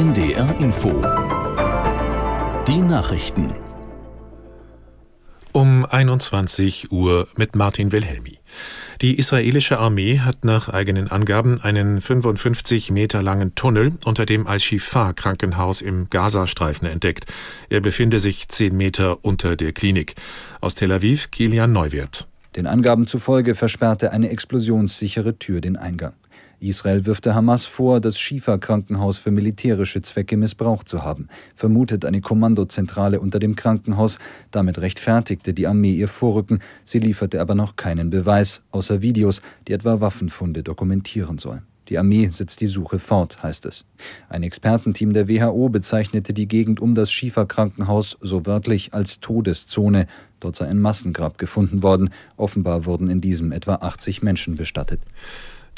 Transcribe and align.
NDR 0.00 0.58
Info. 0.60 0.88
Die 2.66 2.78
Nachrichten. 2.78 3.52
Um 5.52 5.84
21 5.84 6.90
Uhr 6.90 7.28
mit 7.36 7.54
Martin 7.54 7.92
Wilhelmi. 7.92 8.38
Die 9.02 9.18
israelische 9.18 9.78
Armee 9.78 10.20
hat 10.20 10.42
nach 10.42 10.70
eigenen 10.70 11.10
Angaben 11.10 11.60
einen 11.60 12.00
55 12.00 12.90
Meter 12.92 13.20
langen 13.20 13.54
Tunnel 13.54 13.92
unter 14.06 14.24
dem 14.24 14.46
Al-Shifa-Krankenhaus 14.46 15.82
im 15.82 16.08
Gazastreifen 16.08 16.88
entdeckt. 16.88 17.26
Er 17.68 17.82
befinde 17.82 18.20
sich 18.20 18.48
10 18.48 18.74
Meter 18.74 19.22
unter 19.22 19.54
der 19.54 19.72
Klinik. 19.72 20.14
Aus 20.62 20.74
Tel 20.74 20.92
Aviv, 20.92 21.30
Kilian 21.30 21.74
Neuwirth. 21.74 22.26
Den 22.56 22.66
Angaben 22.66 23.06
zufolge 23.06 23.54
versperrte 23.54 24.12
eine 24.12 24.30
explosionssichere 24.30 25.38
Tür 25.38 25.60
den 25.60 25.76
Eingang. 25.76 26.14
Israel 26.68 27.06
wirft 27.06 27.24
der 27.24 27.34
Hamas 27.34 27.64
vor, 27.64 28.00
das 28.00 28.18
Schifa-Krankenhaus 28.18 29.18
für 29.18 29.30
militärische 29.30 30.02
Zwecke 30.02 30.36
missbraucht 30.36 30.88
zu 30.88 31.02
haben, 31.02 31.28
vermutet 31.54 32.04
eine 32.04 32.20
Kommandozentrale 32.20 33.20
unter 33.20 33.38
dem 33.38 33.56
Krankenhaus. 33.56 34.18
Damit 34.50 34.78
rechtfertigte 34.80 35.54
die 35.54 35.66
Armee 35.66 35.94
ihr 35.94 36.08
Vorrücken. 36.08 36.60
Sie 36.84 36.98
lieferte 36.98 37.40
aber 37.40 37.54
noch 37.54 37.76
keinen 37.76 38.10
Beweis, 38.10 38.62
außer 38.72 39.02
Videos, 39.02 39.40
die 39.68 39.72
etwa 39.72 40.00
Waffenfunde 40.00 40.62
dokumentieren 40.62 41.38
sollen. 41.38 41.62
Die 41.90 41.98
Armee 41.98 42.28
setzt 42.30 42.60
die 42.60 42.68
Suche 42.68 43.00
fort, 43.00 43.42
heißt 43.42 43.66
es. 43.66 43.84
Ein 44.28 44.44
Expertenteam 44.44 45.12
der 45.12 45.28
WHO 45.28 45.70
bezeichnete 45.70 46.32
die 46.32 46.46
Gegend 46.46 46.78
um 46.78 46.94
das 46.94 47.10
Schiefer-Krankenhaus 47.10 48.16
so 48.20 48.46
wörtlich 48.46 48.94
als 48.94 49.18
Todeszone. 49.18 50.06
Dort 50.38 50.54
sei 50.54 50.66
ein 50.66 50.80
Massengrab 50.80 51.36
gefunden 51.36 51.82
worden. 51.82 52.10
Offenbar 52.36 52.84
wurden 52.84 53.10
in 53.10 53.20
diesem 53.20 53.50
etwa 53.50 53.74
80 53.76 54.22
Menschen 54.22 54.54
bestattet. 54.54 55.00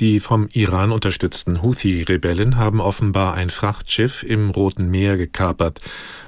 Die 0.00 0.20
vom 0.20 0.48
Iran 0.52 0.90
unterstützten 0.90 1.62
Houthi-Rebellen 1.62 2.56
haben 2.56 2.80
offenbar 2.80 3.34
ein 3.34 3.50
Frachtschiff 3.50 4.22
im 4.22 4.50
Roten 4.50 4.90
Meer 4.90 5.16
gekapert. 5.16 5.80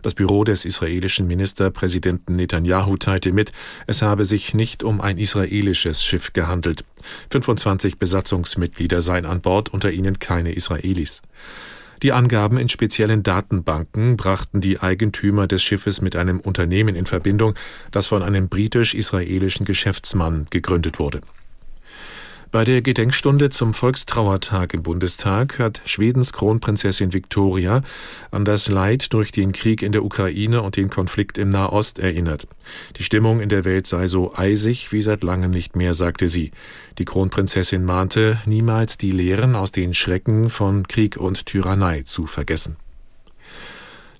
Das 0.02 0.14
Büro 0.14 0.44
des 0.44 0.64
israelischen 0.64 1.26
Ministerpräsidenten 1.26 2.36
Netanyahu 2.36 2.98
teilte 2.98 3.32
mit, 3.32 3.52
es 3.86 4.02
habe 4.02 4.26
sich 4.26 4.52
nicht 4.52 4.82
um 4.82 5.00
ein 5.00 5.16
israelisches 5.16 6.04
Schiff 6.04 6.34
gehandelt. 6.34 6.84
25 7.30 7.98
Besatzungsmitglieder 7.98 9.00
seien 9.00 9.24
an 9.24 9.40
Bord, 9.40 9.70
unter 9.72 9.90
ihnen 9.90 10.18
keine 10.18 10.52
Israelis. 10.52 11.22
Die 12.02 12.12
Angaben 12.12 12.58
in 12.58 12.68
speziellen 12.68 13.22
Datenbanken 13.22 14.18
brachten 14.18 14.60
die 14.60 14.78
Eigentümer 14.80 15.46
des 15.46 15.62
Schiffes 15.62 16.02
mit 16.02 16.16
einem 16.16 16.38
Unternehmen 16.38 16.96
in 16.96 17.06
Verbindung, 17.06 17.54
das 17.92 18.06
von 18.06 18.22
einem 18.22 18.48
britisch-israelischen 18.48 19.64
Geschäftsmann 19.64 20.46
gegründet 20.50 20.98
wurde. 20.98 21.22
Bei 22.54 22.64
der 22.64 22.82
Gedenkstunde 22.82 23.50
zum 23.50 23.74
Volkstrauertag 23.74 24.74
im 24.74 24.84
Bundestag 24.84 25.58
hat 25.58 25.82
Schwedens 25.86 26.32
Kronprinzessin 26.32 27.12
Victoria 27.12 27.82
an 28.30 28.44
das 28.44 28.68
Leid 28.68 29.12
durch 29.12 29.32
den 29.32 29.50
Krieg 29.50 29.82
in 29.82 29.90
der 29.90 30.04
Ukraine 30.04 30.62
und 30.62 30.76
den 30.76 30.88
Konflikt 30.88 31.36
im 31.36 31.48
Nahost 31.48 31.98
erinnert. 31.98 32.46
Die 32.96 33.02
Stimmung 33.02 33.40
in 33.40 33.48
der 33.48 33.64
Welt 33.64 33.88
sei 33.88 34.06
so 34.06 34.36
eisig 34.36 34.92
wie 34.92 35.02
seit 35.02 35.24
langem 35.24 35.50
nicht 35.50 35.74
mehr, 35.74 35.94
sagte 35.94 36.28
sie. 36.28 36.52
Die 36.98 37.04
Kronprinzessin 37.04 37.84
mahnte, 37.84 38.40
niemals 38.46 38.98
die 38.98 39.10
Lehren 39.10 39.56
aus 39.56 39.72
den 39.72 39.92
Schrecken 39.92 40.48
von 40.48 40.86
Krieg 40.86 41.16
und 41.16 41.46
Tyrannei 41.46 42.02
zu 42.02 42.28
vergessen. 42.28 42.76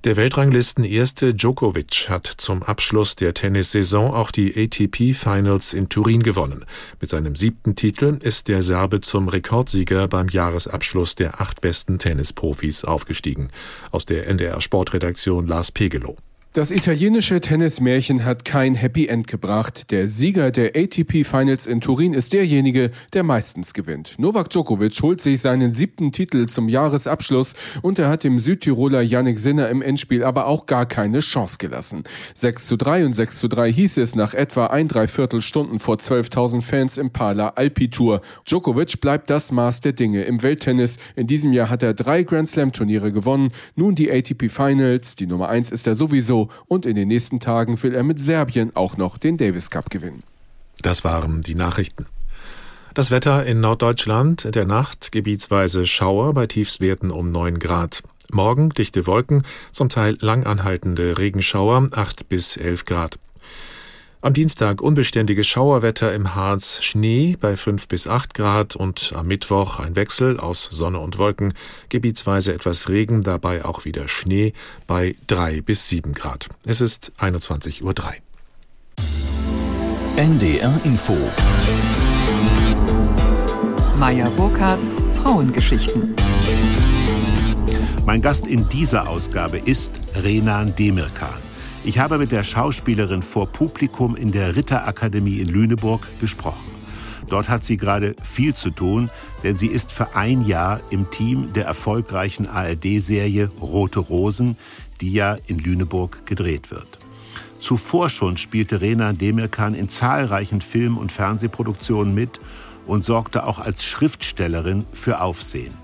Der 0.05 0.16
Weltranglisten-Erste 0.16 1.33
Djokovic 1.33 2.10
hat 2.10 2.27
zum 2.27 2.62
Abschluss 2.62 3.16
der 3.16 3.33
Tennissaison 3.33 4.12
auch 4.12 4.30
die 4.30 4.55
ATP 4.55 5.14
Finals 5.14 5.72
in 5.72 5.88
Turin 5.88 6.22
gewonnen. 6.22 6.66
Mit 7.00 7.08
seinem 7.08 7.34
siebten 7.34 7.74
Titel 7.74 8.19
ist 8.20 8.48
der 8.48 8.62
Serbe 8.62 9.00
zum 9.00 9.28
Rekordsieger 9.28 10.06
beim 10.06 10.28
Jahresabschluss 10.28 11.14
der 11.14 11.41
acht 11.41 11.62
besten 11.62 11.98
Tennisprofis 11.98 12.84
aufgestiegen. 12.84 13.48
Aus 13.92 14.05
der 14.05 14.27
NDR 14.27 14.61
Sportredaktion 14.61 15.46
Lars 15.46 15.72
Pegelow. 15.72 16.18
Das 16.55 16.70
italienische 16.70 17.41
Tennismärchen 17.41 18.24
hat 18.24 18.44
kein 18.44 18.77
Happy 18.77 19.08
End 19.08 19.27
gebracht. 19.27 19.90
Der 19.90 20.06
Sieger 20.06 20.52
der 20.52 20.77
ATP 20.77 21.24
Finals 21.24 21.67
in 21.67 21.80
Turin 21.80 22.14
ist 22.14 22.33
derjenige, 22.33 22.92
der 23.12 23.24
meistens 23.24 23.74
gewinnt. 23.74 24.14
Novak 24.18 24.51
Djokovic 24.51 25.02
holt 25.02 25.20
sich 25.20 25.40
seinen 25.40 25.73
siebten 25.73 26.12
Titel 26.12 26.46
zum 26.46 26.68
Jahresabschluss 26.68 27.55
und 27.83 27.98
er 27.98 28.08
hat 28.08 28.23
dem 28.23 28.39
Südtiroler 28.39 29.02
Yannick 29.02 29.40
Sinner 29.40 29.68
im 29.68 29.83
Endspiel 29.83 30.23
aber 30.23 30.46
auch 30.46 30.67
gar 30.67 30.86
keine 30.86 31.18
Chance 31.18 31.56
gelassen. 31.58 32.05
6 32.34 32.68
zu 32.68 32.77
3 32.77 33.06
und 33.06 33.14
6 33.14 33.40
zu 33.40 33.48
3 33.48 33.73
hieß 33.73 33.96
es 33.96 34.14
nach 34.14 34.33
etwa 34.33 34.67
ein 34.67 34.86
Dreiviertelstunden 34.86 35.80
vor 35.80 35.96
12.000 35.96 36.62
Fans 36.62 36.98
im 36.98 37.11
Pala 37.11 37.48
Alpi 37.56 37.90
Tour. 37.90 38.20
Djokovic 38.46 39.00
bleibt 39.00 39.29
das 39.29 39.50
Maß 39.50 39.80
der 39.80 39.92
Dinge 39.92 40.23
im 40.23 40.40
Welttennis. 40.45 40.98
In 41.17 41.27
diesem 41.27 41.52
Jahr 41.52 41.68
hat 41.68 41.83
er 41.83 41.95
drei 41.95 42.23
Grand 42.23 42.48
Slam 42.48 42.70
Turniere 42.70 43.11
gewonnen. 43.11 43.50
Nun 43.74 43.96
die 43.96 44.08
ATP 44.08 44.48
Finals. 44.48 45.17
Die 45.17 45.27
Nummer 45.27 45.48
1 45.48 45.73
ist 45.73 45.89
er 45.89 45.96
sowieso 45.96 46.43
und 46.66 46.86
in 46.86 46.96
den 46.96 47.08
nächsten 47.08 47.40
Tagen 47.40 47.82
will 47.82 47.94
er 47.94 48.02
mit 48.02 48.18
Serbien 48.18 48.74
auch 48.74 48.96
noch 48.96 49.18
den 49.18 49.36
Davis 49.36 49.70
Cup 49.70 49.90
gewinnen. 49.90 50.22
Das 50.82 51.05
waren 51.05 51.40
die 51.42 51.55
Nachrichten. 51.55 52.06
Das 52.94 53.10
Wetter 53.10 53.44
in 53.44 53.60
Norddeutschland, 53.60 54.55
der 54.55 54.66
Nacht 54.66 55.10
gebietsweise 55.10 55.86
Schauer 55.86 56.32
bei 56.32 56.46
Tiefstwerten 56.46 57.10
um 57.10 57.32
9 57.32 57.58
Grad. 57.58 58.02
Morgen 58.30 58.70
dichte 58.70 59.06
Wolken, 59.06 59.42
zum 59.72 59.88
Teil 59.88 60.16
langanhaltende 60.20 61.18
Regenschauer 61.18 61.88
8 61.92 62.28
bis 62.28 62.56
11 62.56 62.84
Grad. 62.84 63.18
Am 64.24 64.33
Dienstag 64.33 64.80
unbeständiges 64.80 65.46
Schauerwetter 65.46 66.14
im 66.14 66.35
Harz, 66.35 66.79
Schnee 66.83 67.36
bei 67.39 67.58
5 67.58 67.89
bis 67.89 68.07
8 68.07 68.33
Grad 68.33 68.74
und 68.74 69.12
am 69.14 69.27
Mittwoch 69.27 69.80
ein 69.80 69.96
Wechsel 69.96 70.40
aus 70.40 70.67
Sonne 70.73 70.98
und 70.98 71.18
Wolken, 71.18 71.52
gebietsweise 71.90 72.55
etwas 72.55 72.89
Regen, 72.89 73.23
dabei 73.23 73.67
auch 73.67 73.85
wieder 73.85 74.08
Schnee 74.08 74.55
bei 74.86 75.14
3 75.27 75.61
bis 75.61 75.90
7 75.90 76.14
Grad. 76.14 76.48
Es 76.64 76.80
ist 76.80 77.12
21.03 77.18 77.83
Uhr. 77.83 77.95
NDR 80.17 80.80
Info. 80.85 81.18
Meier 83.98 84.30
Burkhardts 84.30 84.96
Frauengeschichten. 85.23 86.17
Mein 88.06 88.23
Gast 88.23 88.46
in 88.46 88.67
dieser 88.70 89.06
Ausgabe 89.06 89.58
ist 89.58 89.92
Renan 90.14 90.74
Demirkan. 90.77 91.43
Ich 91.86 91.98
habe 91.98 92.17
mit 92.17 92.33
der 92.33 92.45
Schauspielerin 92.45 93.22
vor 93.22 93.46
Publikum 93.46 94.17
in 94.17 94.33
der 94.33 94.56
Ritterakademie 94.56 95.40
in 95.40 95.48
Lüneburg 95.48 96.08
gesprochen. 96.18 96.64
Dort 97.28 97.50
hat 97.50 97.62
sie 97.62 97.77
gerade 97.77 98.17
viel 98.24 98.55
zu 98.55 98.70
tun, 98.70 99.11
denn 99.42 99.58
sie 99.58 99.67
ist 99.67 99.92
für 99.92 100.17
ein 100.17 100.46
Jahr 100.46 100.80
im 100.89 101.11
Team 101.11 101.52
der 101.52 101.67
erfolgreichen 101.67 102.48
ARD-Serie 102.48 103.50
Rote 103.61 103.98
Rosen, 103.98 104.56
die 105.02 105.12
ja 105.12 105.36
in 105.46 105.58
Lüneburg 105.58 106.24
gedreht 106.24 106.70
wird. 106.70 106.98
Zuvor 107.58 108.08
schon 108.08 108.39
spielte 108.39 108.80
Rena 108.80 109.12
Demirkan 109.12 109.74
in 109.74 109.90
zahlreichen 109.90 110.62
Film- 110.62 110.96
und 110.96 111.12
Fernsehproduktionen 111.12 112.14
mit 112.14 112.40
und 112.86 113.05
sorgte 113.05 113.44
auch 113.44 113.58
als 113.58 113.84
Schriftstellerin 113.84 114.86
für 114.94 115.20
Aufsehen. 115.20 115.74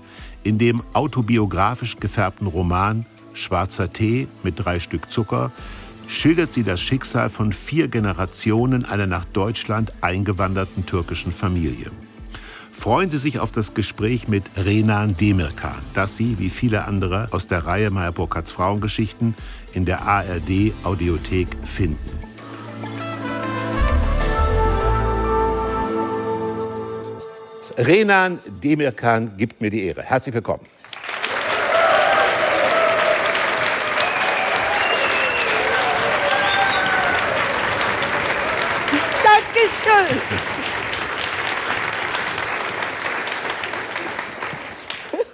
In 0.43 0.57
dem 0.57 0.81
autobiografisch 0.93 1.97
gefärbten 1.97 2.47
Roman 2.47 3.05
Schwarzer 3.33 3.93
Tee 3.93 4.27
mit 4.43 4.55
drei 4.57 4.79
Stück 4.79 5.11
Zucker 5.11 5.51
schildert 6.07 6.53
sie 6.53 6.63
das 6.63 6.81
Schicksal 6.81 7.29
von 7.29 7.53
vier 7.53 7.87
Generationen 7.87 8.85
einer 8.85 9.07
nach 9.07 9.25
Deutschland 9.25 9.93
eingewanderten 10.01 10.85
türkischen 10.85 11.31
Familie. 11.31 11.91
Freuen 12.71 13.11
Sie 13.11 13.19
sich 13.19 13.39
auf 13.39 13.51
das 13.51 13.75
Gespräch 13.75 14.27
mit 14.27 14.49
Renan 14.57 15.15
Demirkan, 15.15 15.77
das 15.93 16.17
Sie, 16.17 16.39
wie 16.39 16.49
viele 16.49 16.85
andere 16.85 17.27
aus 17.29 17.47
der 17.47 17.67
Reihe 17.67 17.91
Meyer 17.91 18.11
Burkhardts 18.11 18.51
Frauengeschichten, 18.51 19.35
in 19.73 19.85
der 19.85 20.01
ARD 20.01 20.73
Audiothek 20.83 21.47
finden. 21.63 21.99
Renan 27.77 28.39
Demirkan 28.63 29.37
gibt 29.37 29.61
mir 29.61 29.69
die 29.69 29.83
Ehre. 29.83 30.03
Herzlich 30.03 30.33
willkommen. 30.33 30.63
Dankeschön. 39.61 40.21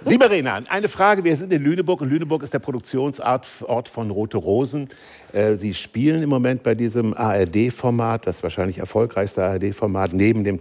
Lieber 0.04 0.30
Renan, 0.30 0.66
eine 0.68 0.88
Frage. 0.88 1.24
Wir 1.24 1.36
sind 1.36 1.52
in 1.52 1.62
Lüneburg 1.62 2.00
und 2.00 2.10
Lüneburg 2.10 2.42
ist 2.42 2.52
der 2.54 2.58
Produktionsort 2.58 3.46
von 3.46 4.10
Rote 4.10 4.38
Rosen. 4.38 4.88
Äh, 5.32 5.54
Sie 5.56 5.74
spielen 5.74 6.22
im 6.22 6.30
Moment 6.30 6.62
bei 6.62 6.74
diesem 6.74 7.14
ARD-Format, 7.14 8.26
das 8.26 8.42
wahrscheinlich 8.42 8.78
erfolgreichste 8.78 9.44
ARD-Format 9.44 10.12
neben 10.12 10.44
dem 10.44 10.58